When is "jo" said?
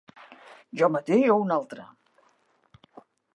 0.79-0.89